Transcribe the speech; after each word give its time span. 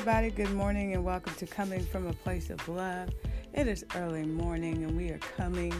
everybody. 0.00 0.30
Good 0.30 0.54
morning 0.54 0.94
and 0.94 1.04
welcome 1.04 1.34
to 1.34 1.46
Coming 1.46 1.84
from 1.84 2.06
a 2.06 2.14
Place 2.14 2.48
of 2.48 2.66
Love. 2.66 3.10
It 3.52 3.68
is 3.68 3.84
early 3.94 4.22
morning 4.22 4.82
and 4.82 4.96
we 4.96 5.10
are 5.10 5.18
coming 5.18 5.72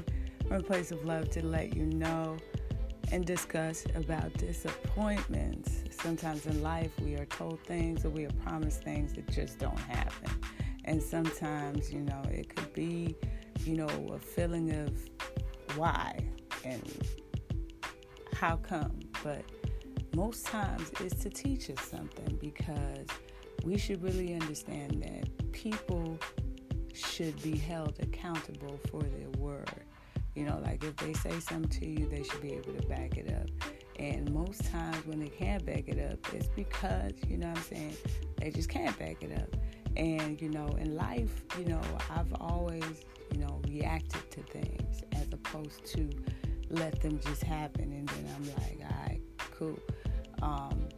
from 0.47 0.59
a 0.59 0.63
place 0.63 0.93
of 0.93 1.03
love 1.07 1.31
to 1.31 1.47
let 1.47 1.75
you 1.75 1.87
know 1.87 2.37
and 3.13 3.25
discuss 3.25 3.87
about 3.95 4.35
disappointments. 4.35 5.85
Sometimes 5.91 6.45
in 6.45 6.63
life 6.63 6.91
we 7.01 7.15
are 7.15 7.25
told 7.25 7.65
things 7.65 8.05
or 8.05 8.11
we 8.11 8.27
are 8.27 8.33
promised 8.45 8.83
things 8.83 9.15
that 9.15 9.27
just 9.31 9.59
don't 9.59 9.79
happen. 9.79 10.39
And 10.85 11.03
sometimes, 11.03 11.91
you 11.91 12.01
know, 12.01 12.21
it 12.31 12.55
could 12.55 12.75
be, 12.75 13.17
you 13.65 13.75
know, 13.75 13.89
a 14.13 14.19
feeling 14.19 14.71
of 14.71 15.79
why 15.79 16.23
and 16.63 16.83
how 18.35 18.57
come. 18.57 19.01
But 19.25 19.47
most 20.15 20.45
times 20.45 20.93
it's 21.01 21.23
to 21.23 21.31
teach 21.31 21.71
us 21.71 21.81
something 21.81 22.37
because 22.39 23.07
we 23.65 23.77
should 23.79 24.03
really 24.03 24.35
understand 24.35 25.03
that 25.03 25.53
people 25.53 26.19
should 26.93 27.41
be 27.43 27.57
held 27.57 27.99
accountable 28.01 28.79
for 28.91 29.03
their 29.03 29.31
word. 29.39 29.85
You 30.35 30.45
know, 30.45 30.61
like 30.65 30.85
if 30.85 30.97
they 30.97 31.13
say 31.13 31.39
something 31.41 31.69
to 31.81 31.87
you, 31.87 32.09
they 32.09 32.23
should 32.23 32.41
be 32.41 32.53
able 32.53 32.73
to 32.73 32.87
back 32.87 33.17
it 33.17 33.33
up. 33.33 33.49
And 33.99 34.33
most 34.33 34.65
times 34.71 35.05
when 35.07 35.21
they 35.21 35.29
can't 35.29 35.65
back 35.67 35.89
it 35.89 35.99
up, 36.11 36.33
it's 36.33 36.49
because, 36.49 37.13
you 37.29 37.37
know 37.37 37.49
what 37.49 37.59
I'm 37.59 37.65
saying, 37.65 37.97
they 38.39 38.51
just 38.51 38.69
can't 38.69 38.97
back 38.99 39.23
it 39.23 39.37
up. 39.39 39.55
And, 39.97 40.41
you 40.41 40.49
know, 40.49 40.69
in 40.79 40.97
life, 40.97 41.43
you 41.59 41.67
know, 41.67 41.83
I've 42.09 42.33
always, 42.41 43.05
you 43.33 43.41
know, 43.41 43.61
reacted 43.69 44.31
to 44.31 44.43
things 44.43 45.03
as 45.13 45.27
opposed 45.33 45.85
to 45.95 46.09
let 46.71 47.03
them 47.03 47.19
just 47.19 47.43
happen. 47.43 47.93
And 47.93 48.09
then 48.09 48.35
I'm 48.37 48.47
like, 48.47 48.79
all 48.89 49.07
right, 49.07 49.21
cool. 49.59 49.79
Um, 50.41 50.89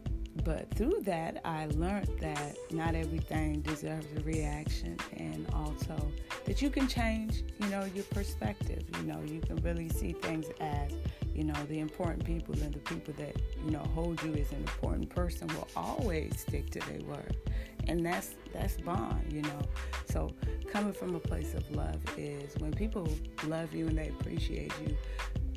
but 0.44 0.72
through 0.74 1.00
that, 1.02 1.40
I 1.44 1.66
learned 1.66 2.18
that 2.20 2.56
not 2.72 2.94
everything 2.94 3.60
deserves 3.60 4.06
a 4.16 4.22
reaction, 4.22 4.96
and 5.16 5.46
also 5.52 5.96
that 6.44 6.60
you 6.60 6.70
can 6.70 6.88
change, 6.88 7.44
you 7.60 7.68
know, 7.68 7.84
your 7.94 8.04
perspective. 8.04 8.82
You 8.98 9.04
know, 9.04 9.20
you 9.24 9.40
can 9.40 9.56
really 9.56 9.88
see 9.88 10.12
things 10.12 10.46
as, 10.60 10.90
you 11.34 11.44
know, 11.44 11.54
the 11.68 11.78
important 11.78 12.24
people 12.24 12.54
and 12.54 12.72
the 12.72 12.80
people 12.80 13.14
that 13.18 13.36
you 13.64 13.70
know 13.70 13.84
hold 13.94 14.22
you 14.22 14.34
as 14.34 14.50
an 14.50 14.58
important 14.58 15.08
person 15.08 15.46
will 15.48 15.68
always 15.76 16.40
stick 16.40 16.70
to 16.70 16.80
their 16.80 17.00
word, 17.06 17.36
and 17.86 18.04
that's 18.04 18.34
that's 18.52 18.76
bond, 18.80 19.32
you 19.32 19.42
know. 19.42 19.62
So 20.10 20.30
coming 20.68 20.92
from 20.92 21.14
a 21.14 21.20
place 21.20 21.54
of 21.54 21.70
love 21.70 22.00
is 22.16 22.54
when 22.58 22.72
people 22.72 23.08
love 23.46 23.74
you 23.74 23.86
and 23.86 23.98
they 23.98 24.08
appreciate 24.08 24.72
you, 24.84 24.96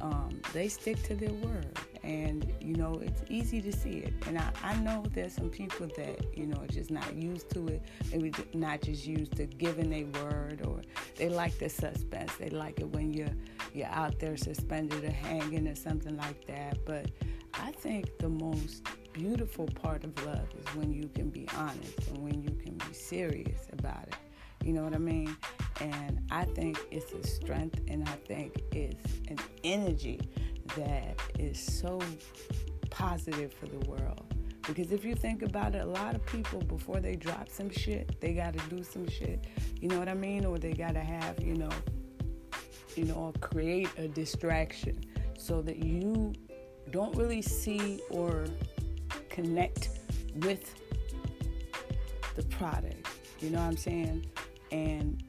um, 0.02 0.40
they 0.54 0.68
stick 0.68 1.02
to 1.04 1.16
their 1.16 1.34
word 1.34 1.78
and 2.06 2.54
you 2.62 2.76
know 2.76 3.02
it's 3.04 3.24
easy 3.30 3.62
to 3.62 3.72
see 3.72 3.98
it. 4.00 4.14
And 4.28 4.38
I, 4.38 4.52
I 4.64 4.76
know 4.78 5.04
there's 5.12 5.34
some 5.34 5.50
people 5.50 5.88
that 5.98 6.38
you 6.38 6.46
know 6.46 6.62
are 6.62 6.68
just 6.68 6.92
not 6.92 7.14
used 7.16 7.50
to 7.52 7.68
it. 7.68 7.82
Maybe 8.12 8.32
not 8.54 8.82
just 8.82 9.06
used 9.08 9.36
to 9.38 9.46
giving 9.48 9.92
a 9.92 10.04
word 10.20 10.62
or 10.66 10.82
they 11.16 11.30
like 11.30 11.58
the 11.58 11.70
suspense. 11.70 12.36
They 12.38 12.50
like 12.50 12.80
it 12.80 12.90
when 12.90 13.12
you're 13.12 13.36
you're 13.74 13.88
out 13.88 14.20
there 14.20 14.38
suspended 14.38 15.04
or 15.04 15.12
hanging 15.12 15.68
or 15.68 15.76
something 15.76 16.16
like 16.16 16.46
that. 16.48 16.86
But 16.86 17.12
i 17.58 17.72
think 17.72 18.18
the 18.18 18.28
most 18.30 18.86
beautiful 19.14 19.66
part 19.68 20.04
of 20.04 20.26
love 20.26 20.48
is 20.60 20.76
when 20.76 20.92
you 20.92 21.10
can 21.16 21.30
be 21.30 21.48
honest 21.58 22.08
and 22.10 22.18
when 22.18 22.42
you 22.44 22.50
can 22.64 22.74
be 22.74 22.94
serious 22.94 23.68
about 23.72 24.04
it. 24.08 24.16
You 24.64 24.74
know 24.74 24.84
what 24.84 24.94
i 24.94 24.98
mean? 24.98 25.36
And 25.80 26.22
i 26.32 26.44
think 26.44 26.78
it's 26.92 27.12
a 27.14 27.26
strength 27.26 27.80
and 27.88 28.08
i 28.10 28.16
think 28.28 28.62
it's 28.72 29.14
an 29.30 29.38
energy 29.64 30.20
that 30.76 31.20
is 31.40 31.60
so 31.60 32.00
positive 32.90 33.54
for 33.54 33.68
the 33.68 33.80
world. 33.90 34.24
Because 34.68 34.92
if 34.92 35.06
you 35.06 35.16
think 35.16 35.44
about 35.44 35.76
it, 35.76 35.84
a 35.84 35.86
lot 35.86 36.16
of 36.16 36.26
people 36.26 36.60
before 36.62 37.00
they 37.00 37.16
drop 37.16 37.50
some 37.50 37.70
shit, 37.70 38.20
they 38.20 38.34
got 38.34 38.58
to 38.58 38.76
do 38.76 38.84
some 38.84 39.08
shit. 39.08 39.46
You 39.80 39.90
know 39.90 40.00
what 40.00 40.10
I 40.10 40.16
mean? 40.16 40.46
Or 40.46 40.58
they 40.58 40.74
got 40.74 40.94
to 40.94 41.02
have, 41.02 41.40
you 41.42 41.56
know, 41.56 41.70
you 42.96 43.06
know, 43.06 43.34
create 43.42 43.90
a 43.98 44.08
distraction 44.08 45.04
so 45.38 45.62
that 45.62 45.84
you 45.84 46.34
don't 46.92 47.16
really 47.16 47.42
see 47.42 48.02
or 48.10 48.46
connect 49.30 49.90
with 50.38 50.74
the 52.36 52.44
product. 52.44 53.08
You 53.40 53.52
know 53.52 53.60
what 53.60 53.68
I'm 53.68 53.78
saying? 53.78 54.26
And 54.72 55.24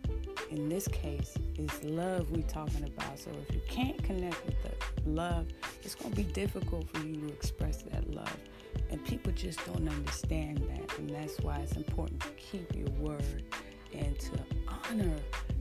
in 0.50 0.68
this 0.68 0.88
case, 0.88 1.36
it's 1.56 1.82
love 1.84 2.30
we're 2.30 2.42
talking 2.42 2.84
about. 2.84 3.18
So 3.18 3.30
if 3.48 3.54
you 3.54 3.60
can't 3.68 4.02
connect 4.02 4.44
with 4.46 4.62
the 4.62 4.70
love, 5.06 5.46
it's 5.82 5.94
going 5.94 6.10
to 6.10 6.16
be 6.16 6.24
difficult 6.24 6.88
for 6.90 7.06
you 7.06 7.16
to 7.20 7.28
express 7.28 7.82
that 7.82 8.08
love. 8.12 8.36
And 8.90 9.04
people 9.04 9.32
just 9.32 9.64
don't 9.66 9.88
understand 9.88 10.58
that. 10.58 10.98
And 10.98 11.10
that's 11.10 11.38
why 11.40 11.58
it's 11.58 11.72
important 11.72 12.20
to 12.20 12.28
keep 12.30 12.74
your 12.74 12.90
word 12.98 13.42
and 13.92 14.18
to 14.18 14.32
honor, 14.68 15.16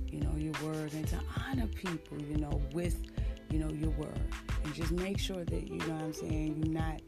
you 0.08 0.20
know, 0.20 0.34
your 0.38 0.54
word 0.64 0.94
and 0.94 1.08
to 1.08 1.20
honor 1.48 1.68
people, 1.68 2.22
you 2.22 2.38
know, 2.38 2.62
with, 2.74 3.02
you 3.52 3.60
know, 3.60 3.70
your 3.70 3.92
word. 3.92 4.20
And 4.64 4.74
just 4.74 4.92
make 4.92 5.20
sure 5.20 5.44
that, 5.44 5.68
you 5.68 5.78
know 5.78 5.94
what 5.94 6.04
I'm 6.04 6.14
saying, 6.14 6.64
you're 6.64 6.74
not 6.74 7.02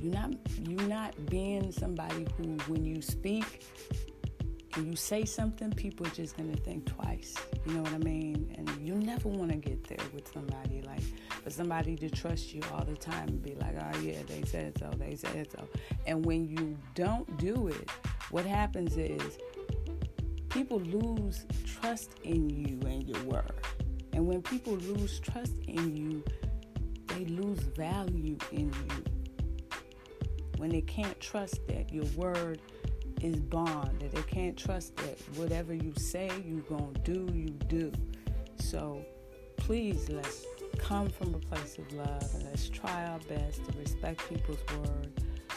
you're 0.00 0.14
not 0.14 0.32
you're 0.66 0.88
not 0.88 1.26
being 1.26 1.70
somebody 1.70 2.26
who 2.36 2.56
when 2.68 2.84
you 2.84 3.02
speak 3.02 3.66
and 4.76 4.86
you 4.86 4.96
say 4.96 5.24
something, 5.24 5.72
people 5.72 6.06
are 6.06 6.10
just 6.10 6.36
gonna 6.36 6.56
think 6.56 6.86
twice. 6.86 7.34
You 7.66 7.74
know 7.74 7.82
what 7.82 7.92
I 7.92 7.98
mean? 7.98 8.54
And 8.56 8.70
you 8.80 8.94
never 8.94 9.28
want 9.28 9.50
to 9.50 9.56
get 9.56 9.84
there 9.84 10.06
with 10.14 10.32
somebody 10.32 10.82
like 10.82 11.02
for 11.42 11.50
somebody 11.50 11.96
to 11.96 12.10
trust 12.10 12.54
you 12.54 12.62
all 12.72 12.84
the 12.84 12.96
time 12.96 13.28
and 13.28 13.42
be 13.42 13.54
like, 13.54 13.74
oh 13.80 13.98
yeah, 14.00 14.18
they 14.28 14.42
said 14.42 14.78
so, 14.78 14.90
they 14.96 15.16
said 15.16 15.50
so. 15.50 15.68
And 16.06 16.24
when 16.24 16.46
you 16.46 16.76
don't 16.94 17.36
do 17.38 17.68
it, 17.68 17.90
what 18.30 18.44
happens 18.44 18.96
is 18.96 19.38
people 20.50 20.80
lose 20.80 21.46
trust 21.64 22.14
in 22.22 22.48
you 22.50 22.78
and 22.86 23.08
your 23.08 23.22
word. 23.24 23.66
And 24.12 24.26
when 24.26 24.42
people 24.42 24.74
lose 24.74 25.20
trust 25.20 25.56
in 25.66 25.96
you, 25.96 26.24
they 27.06 27.24
lose 27.24 27.60
value 27.60 28.36
in 28.52 28.72
you. 28.72 29.04
When 30.58 30.70
they 30.70 30.82
can't 30.82 31.18
trust 31.20 31.66
that 31.68 31.92
your 31.92 32.04
word 32.16 32.60
is 33.22 33.40
bond 33.40 34.00
that 34.00 34.12
they 34.12 34.22
can't 34.22 34.56
trust 34.56 34.96
that 34.96 35.18
whatever 35.36 35.74
you 35.74 35.92
say 35.96 36.30
you 36.44 36.64
gonna 36.68 36.98
do 37.04 37.28
you 37.34 37.50
do. 37.68 37.92
So 38.58 39.04
please 39.56 40.08
let's 40.08 40.44
come 40.78 41.08
from 41.08 41.34
a 41.34 41.38
place 41.38 41.78
of 41.78 41.92
love 41.92 42.34
and 42.34 42.44
let's 42.44 42.68
try 42.68 43.06
our 43.06 43.18
best 43.28 43.64
to 43.64 43.78
respect 43.78 44.28
people's 44.28 44.58
word. 44.78 45.12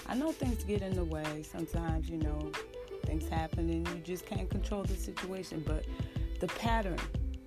I 0.07 0.15
know 0.15 0.31
things 0.31 0.63
get 0.63 0.81
in 0.81 0.95
the 0.95 1.05
way 1.05 1.43
sometimes 1.43 2.09
you 2.09 2.17
know 2.17 2.51
things 3.05 3.27
happen 3.29 3.69
and 3.69 3.87
you 3.87 3.95
just 4.03 4.25
can't 4.25 4.49
control 4.49 4.83
the 4.83 4.95
situation 4.95 5.63
but 5.65 5.85
the 6.39 6.47
pattern 6.47 6.99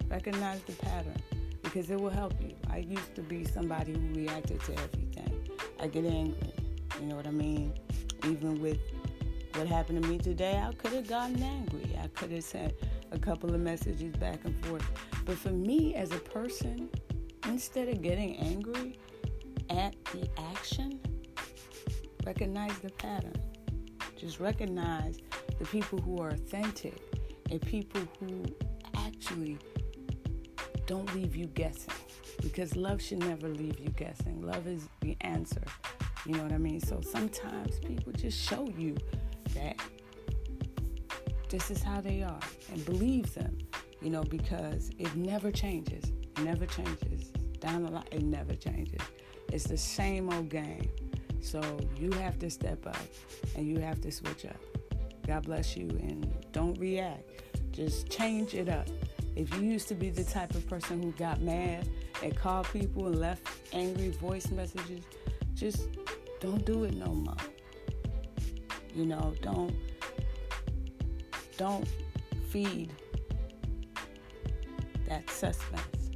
recognize 0.09 0.61
the 0.63 0.73
pattern 0.73 1.17
because 1.63 1.91
it 1.91 2.01
will 2.01 2.11
help 2.11 2.35
you. 2.41 2.55
I 2.71 2.79
used 2.79 3.15
to 3.17 3.23
be 3.23 3.45
somebody 3.45 3.93
who 3.93 4.15
reacted 4.15 4.61
to 4.65 4.73
everything. 4.73 5.49
I 5.81 5.89
get 5.89 6.05
angry 6.05 6.53
you 7.01 7.07
know 7.07 7.17
what 7.17 7.27
i 7.27 7.31
mean? 7.31 7.73
Even 8.25 8.61
with 8.61 8.79
what 9.57 9.67
happened 9.67 10.03
to 10.03 10.09
me 10.09 10.19
today, 10.19 10.63
I 10.63 10.73
could 10.75 10.93
have 10.93 11.09
gotten 11.09 11.43
angry. 11.43 11.97
I 12.03 12.09
could 12.09 12.31
have 12.31 12.45
sent 12.45 12.75
a 13.11 13.19
couple 13.19 13.55
of 13.55 13.61
messages 13.61 14.15
back 14.17 14.45
and 14.45 14.55
forth. 14.67 14.85
But 15.25 15.39
for 15.39 15.51
me 15.51 15.95
as 15.95 16.13
a 16.13 16.19
person, 16.19 16.91
instead 17.47 17.89
of 17.89 18.03
getting 18.03 18.37
angry 18.37 18.99
at 19.71 19.95
the 20.13 20.29
action, 20.53 21.01
recognize 22.25 22.77
the 22.81 22.91
pattern. 22.91 23.35
Just 24.17 24.41
recognize 24.41 25.19
the 25.59 25.65
people 25.67 25.99
who 26.01 26.19
are 26.19 26.31
authentic 26.31 26.95
and 27.51 27.61
people 27.63 28.03
who 28.21 28.45
actually 28.97 29.59
don't 30.87 31.15
leave 31.15 31.35
you 31.35 31.47
guessing. 31.47 31.95
Because 32.43 32.77
love 32.77 33.01
should 33.01 33.21
never 33.21 33.49
leave 33.49 33.81
you 33.81 33.89
guessing. 33.91 34.43
Love 34.43 34.67
is 34.67 34.89
the 35.01 35.17
answer. 35.23 35.63
You 36.27 36.35
know 36.35 36.43
what 36.43 36.53
I 36.53 36.59
mean? 36.59 36.81
So 36.81 37.01
sometimes 37.01 37.79
people 37.81 38.13
just 38.13 38.39
show 38.39 38.69
you 38.77 38.97
that 39.57 39.77
this 41.49 41.71
is 41.71 41.83
how 41.83 42.01
they 42.01 42.23
are 42.23 42.41
and 42.73 42.85
believe 42.85 43.33
them, 43.35 43.57
you 44.01 44.11
know, 44.11 44.25
because 44.25 44.91
it 44.99 45.15
never 45.15 45.51
changes. 45.51 46.13
Never 46.43 46.67
changes. 46.67 47.31
Down 47.61 47.85
the 47.85 47.91
line, 47.91 48.05
it 48.11 48.23
never 48.23 48.55
changes. 48.55 49.01
It's 49.53 49.65
the 49.65 49.79
same 49.79 50.33
old 50.33 50.49
game. 50.49 50.91
So 51.41 51.61
you 51.97 52.11
have 52.13 52.39
to 52.41 52.51
step 52.51 52.87
up 52.87 52.99
and 53.55 53.67
you 53.67 53.79
have 53.79 54.01
to 54.03 54.11
switch 54.11 54.45
up. 54.45 54.61
God 55.27 55.45
bless 55.45 55.77
you 55.77 55.89
and 55.89 56.33
don't 56.53 56.79
react. 56.79 57.23
Just 57.73 58.11
change 58.11 58.55
it 58.55 58.69
up. 58.69 58.89
If 59.37 59.55
you 59.55 59.63
used 59.63 59.89
to 59.89 59.95
be 59.95 60.11
the 60.11 60.25
type 60.25 60.55
of 60.55 60.67
person 60.69 61.03
who 61.03 61.13
got 61.13 61.41
mad 61.41 61.89
and 62.23 62.37
called 62.37 62.67
people 62.73 63.07
and 63.07 63.21
left 63.21 63.47
angry 63.73 64.11
voice 64.11 64.51
messages, 64.51 65.05
just 65.55 65.89
don't 66.41 66.65
do 66.65 66.85
it 66.85 66.95
no 66.95 67.07
more. 67.07 67.37
You 68.97 69.05
know, 69.05 69.35
don't 69.43 69.77
don't 71.59 71.87
feed 72.49 72.91
that 75.07 75.29
suspense. 75.29 76.11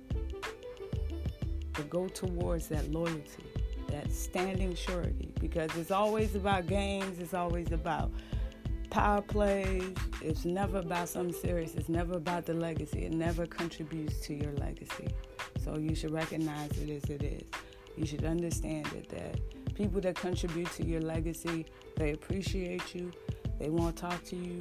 But 1.74 1.90
go 1.90 2.08
towards 2.08 2.68
that 2.68 2.90
loyalty, 2.90 3.44
that 3.88 4.10
standing 4.10 4.74
surety, 4.74 5.30
because 5.40 5.76
it's 5.76 5.90
always 5.90 6.34
about 6.34 6.68
games, 6.68 7.18
it's 7.18 7.34
always 7.34 7.70
about 7.70 8.10
power 8.88 9.20
plays. 9.20 9.92
It's 10.22 10.46
never 10.46 10.78
about 10.78 11.10
something 11.10 11.34
serious. 11.34 11.74
It's 11.74 11.90
never 11.90 12.14
about 12.14 12.46
the 12.46 12.54
legacy. 12.54 13.04
It 13.04 13.12
never 13.12 13.44
contributes 13.44 14.20
to 14.26 14.34
your 14.34 14.52
legacy. 14.54 15.08
So 15.62 15.76
you 15.76 15.94
should 15.94 16.12
recognize 16.12 16.70
it 16.78 16.88
as 16.90 17.10
it 17.10 17.22
is. 17.22 17.42
You 17.96 18.06
should 18.06 18.24
understand 18.24 18.86
it 18.94 19.10
that 19.10 19.59
people 19.80 19.98
that 19.98 20.14
contribute 20.14 20.70
to 20.72 20.84
your 20.84 21.00
legacy, 21.00 21.64
they 21.96 22.12
appreciate 22.12 22.94
you. 22.94 23.10
They 23.58 23.70
won't 23.70 23.96
talk 23.96 24.22
to 24.24 24.36
you. 24.36 24.60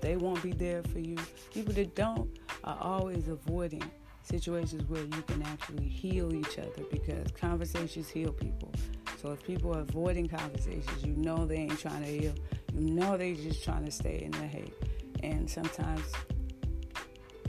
They 0.00 0.16
won't 0.16 0.42
be 0.42 0.52
there 0.52 0.82
for 0.82 0.98
you. 0.98 1.18
People 1.52 1.74
that 1.74 1.94
don't 1.94 2.38
are 2.64 2.78
always 2.80 3.28
avoiding 3.28 3.82
situations 4.22 4.88
where 4.88 5.02
you 5.02 5.22
can 5.26 5.42
actually 5.42 5.86
heal 5.86 6.34
each 6.34 6.58
other 6.58 6.84
because 6.90 7.32
conversations 7.32 8.08
heal 8.08 8.32
people. 8.32 8.72
So 9.20 9.32
if 9.32 9.44
people 9.44 9.76
are 9.76 9.80
avoiding 9.80 10.28
conversations, 10.28 11.04
you 11.04 11.12
know 11.16 11.44
they 11.44 11.56
ain't 11.56 11.78
trying 11.78 12.02
to 12.02 12.08
heal. 12.08 12.34
You 12.72 12.80
know 12.80 13.18
they 13.18 13.34
just 13.34 13.62
trying 13.62 13.84
to 13.84 13.90
stay 13.90 14.22
in 14.22 14.30
the 14.30 14.46
hate. 14.46 14.72
And 15.22 15.50
sometimes 15.50 16.10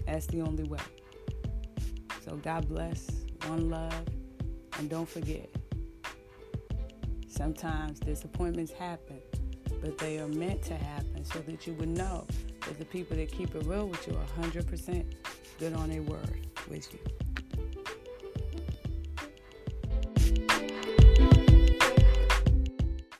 that's 0.05 0.27
the 0.27 0.41
only 0.41 0.65
way. 0.65 0.79
So 2.25 2.35
God 2.35 2.67
bless, 2.67 3.09
one 3.47 3.69
love, 3.69 4.07
and 4.77 4.89
don't 4.89 5.07
forget. 5.07 5.49
Sometimes 7.35 7.99
disappointments 7.99 8.71
happen, 8.71 9.19
but 9.81 9.97
they 9.97 10.19
are 10.19 10.27
meant 10.29 10.61
to 10.63 10.73
happen 10.73 11.25
so 11.25 11.39
that 11.39 11.67
you 11.67 11.73
would 11.73 11.89
know 11.89 12.25
that 12.61 12.79
the 12.79 12.85
people 12.85 13.17
that 13.17 13.29
keep 13.29 13.53
it 13.53 13.65
real 13.65 13.89
with 13.89 14.07
you 14.07 14.15
are 14.15 14.41
100% 14.41 15.05
good 15.59 15.73
on 15.73 15.89
their 15.89 16.01
word 16.01 16.47
with 16.69 16.93
you. 16.93 17.24